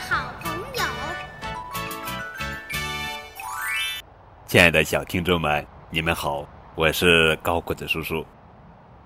[0.00, 0.84] 好朋友。
[4.46, 8.24] 亲爱的小听众们，你们好，我是高个子叔叔。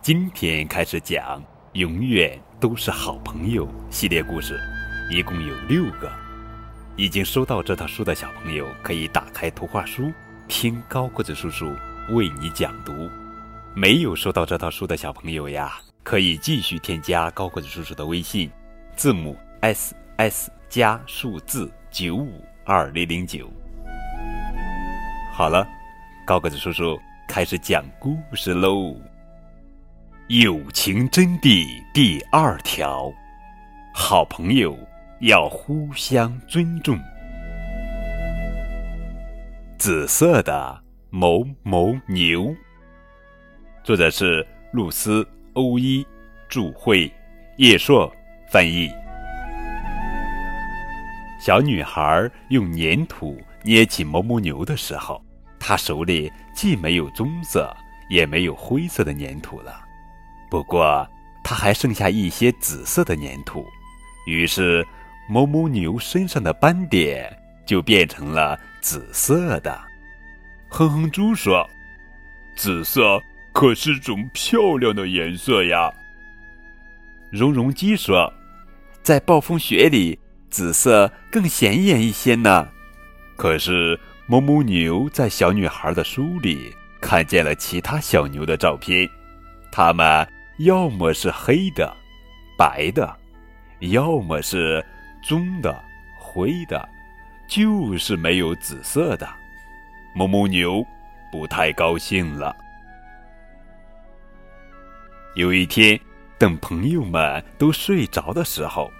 [0.00, 1.40] 今天开始讲
[1.72, 4.58] 《永远都是好朋友》系列故事，
[5.10, 6.10] 一共有六个。
[6.96, 10.10] 已经收到这套书的小朋友，可以打开图画书，
[10.48, 11.74] 听高个子叔叔
[12.10, 13.10] 为你讲读。
[13.74, 18.50] 没有收到这套书的小朋友呀，可以继续添加高个子叔叔的微信，
[18.94, 23.50] 字母 S S 加数字九五二零零九。
[25.32, 25.66] 好了，
[26.26, 28.94] 高个子叔叔开始讲故事喽。
[30.28, 33.10] 友情真谛第二条：
[33.94, 34.78] 好朋友
[35.20, 37.00] 要互相尊重。
[39.78, 42.54] 紫色的某某牛。
[43.82, 45.24] 作者是露丝·
[45.54, 46.06] 欧伊，
[46.50, 47.10] 著会，
[47.56, 48.12] 叶硕
[48.50, 48.90] 翻译。
[51.46, 55.24] 小女孩用粘土捏起某某牛的时候，
[55.60, 57.72] 她手里既没有棕色，
[58.10, 59.80] 也没有灰色的粘土了。
[60.50, 61.08] 不过，
[61.44, 63.64] 她还剩下一些紫色的粘土。
[64.26, 64.84] 于是，
[65.28, 67.32] 某某牛身上的斑点
[67.64, 69.80] 就变成了紫色的。
[70.68, 71.64] 哼哼猪说
[72.58, 73.22] ：“紫色。”
[73.54, 75.94] 可是种漂亮的颜色呀。
[77.30, 78.30] 绒绒鸡说
[79.00, 80.18] ：“在暴风雪里，
[80.56, 82.66] 紫色更显眼一些呢。”
[83.36, 89.06] 可是某某牛在小女孩的书里看见了其他小牛的照片，
[89.70, 90.26] 它们
[90.60, 91.94] 要么是黑的、
[92.56, 93.14] 白的，
[93.80, 94.82] 要么是
[95.22, 95.78] 棕的、
[96.18, 96.88] 灰的，
[97.46, 99.28] 就是没有紫色的。
[100.14, 100.82] 某某牛
[101.30, 102.56] 不太高兴了。
[105.34, 106.00] 有一天，
[106.38, 108.90] 等朋友们都睡着的时候，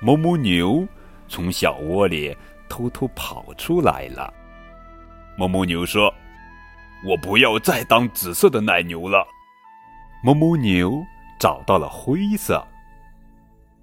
[0.00, 0.86] 某某牛
[1.30, 2.36] 从小窝里
[2.68, 4.30] 偷偷跑出来了。
[5.38, 6.12] 哞哞牛说
[7.06, 9.26] ：“我不要再当紫色的奶牛了。”
[10.22, 11.02] 哞哞牛
[11.38, 12.62] 找到了灰色。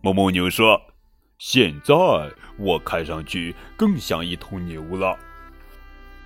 [0.03, 0.79] 哞哞牛说
[1.39, 1.95] ：“现在
[2.59, 5.17] 我看上去更像一头牛了。”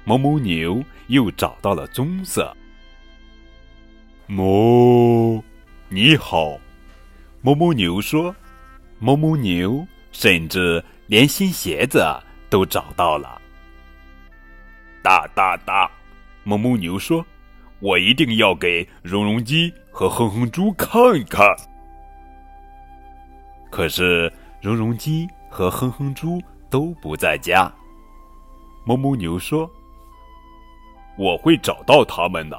[0.04, 2.54] 哞哞牛又找到了棕色。
[4.28, 5.42] 哞。
[5.94, 6.58] 你好，
[7.44, 8.34] 哞哞牛说
[9.02, 12.02] ：“哞哞牛甚至连新鞋子
[12.50, 13.42] 都找到了。”
[15.04, 15.92] 哒哒哒，
[16.46, 17.26] 某某牛说
[17.82, 20.98] ：“我一定要给绒绒鸡和哼哼猪看
[21.30, 21.46] 看。”
[23.70, 27.70] 可是绒绒鸡和哼哼猪都不在家。
[28.86, 29.70] 某某牛说
[31.20, 32.58] ：“我会找到他们的。”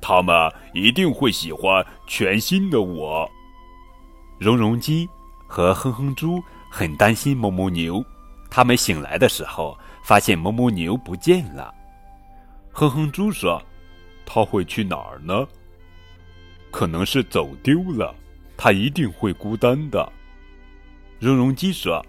[0.00, 0.34] 他们
[0.72, 3.30] 一定会喜欢全新的我。
[4.38, 5.06] 绒绒鸡
[5.46, 6.42] 和哼哼猪
[6.76, 8.04] 很担心某某牛，
[8.50, 11.72] 他们醒来的时候发现某某牛不见了。
[12.72, 13.62] 哼哼猪说
[14.26, 15.46] ：“他会去哪儿呢？
[16.72, 18.12] 可能是走丢了，
[18.56, 20.12] 他一定会孤单的。”
[21.20, 22.04] 绒绒鸡说：“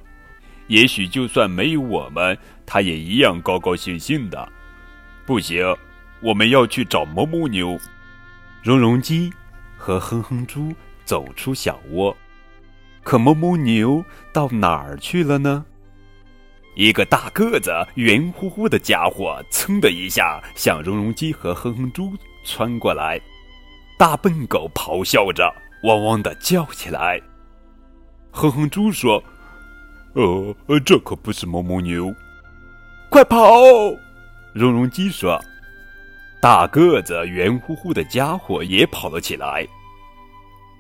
[0.66, 4.52] 也许就算没有我们，他也一样高高兴兴的。”
[5.28, 5.64] 不行。
[6.22, 7.80] 我们要去找某某牛，
[8.64, 9.32] 绒绒鸡
[9.78, 10.74] 和哼哼猪
[11.04, 12.18] 走出小窝，
[13.06, 15.64] 可某某牛到哪儿去了呢？
[16.74, 23.22] 一个大个子、圆乎乎的家伙，噌的一下向绒绒鸡和哼哼猪窜过来。
[23.96, 27.22] 大笨狗咆哮着，汪汪的叫起来。
[28.32, 29.24] 哼哼猪说
[30.14, 32.12] ：“呃，这可不是某某牛，
[33.12, 33.38] 快跑！”
[34.52, 35.40] 绒绒鸡说。
[36.42, 39.66] 大个子、圆乎乎的家伙也跑了起来。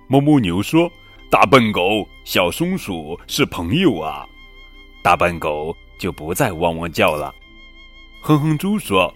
[0.07, 0.91] 某某牛说
[1.29, 4.25] ：“大笨狗、小松鼠是朋友啊。”
[5.03, 7.33] 大笨狗就不再汪汪叫了。
[8.21, 9.13] 哼哼猪说：“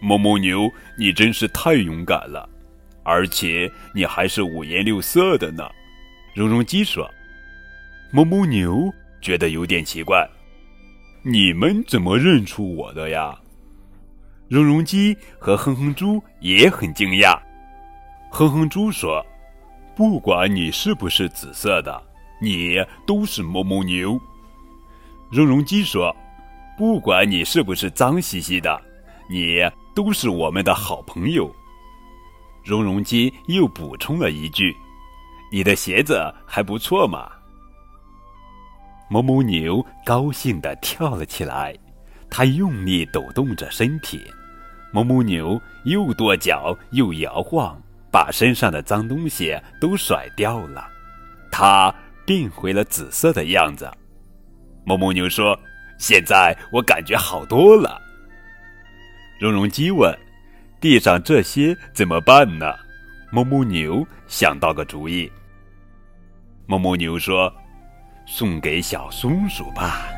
[0.00, 2.48] 某某牛，你真是太勇敢了，
[3.02, 5.68] 而且你还是五颜六色的呢。”
[6.32, 7.10] 绒绒鸡说
[8.12, 10.28] ：“某某牛觉得有点奇怪，
[11.24, 13.36] 你们怎么认出我的呀？”
[14.48, 17.36] 绒绒鸡和哼哼猪也很惊讶。
[18.30, 19.24] 哼哼猪说
[19.96, 22.02] ：“不管你是不是紫色的，
[22.40, 22.76] 你
[23.06, 24.20] 都是某某牛。”
[25.32, 26.14] 绒绒鸡说
[26.78, 28.80] ：“不管你是不是脏兮兮的，
[29.28, 29.58] 你
[29.94, 31.50] 都是我们的好朋友。”
[32.62, 34.76] 绒绒鸡又补充了一句
[35.50, 37.30] ：“你的鞋子还不错嘛。”
[39.08, 41.74] 某某牛高兴地跳了起来。
[42.28, 44.20] 它用力抖动着身体，
[44.92, 47.80] 某某牛又跺脚又摇晃，
[48.16, 50.88] 把身上的脏东西都甩掉了，
[51.52, 53.92] 它变回了紫色的样子。
[54.86, 55.54] 哞哞牛说
[56.00, 58.00] ：“现在我感觉好多了。”
[59.38, 60.18] 绒绒鸡问
[60.80, 62.72] ：“地上这些怎么办呢？”
[63.30, 65.30] 哞哞牛想到个主意。
[66.66, 67.54] 哞哞牛说
[68.24, 70.08] ：“送给小松鼠吧。”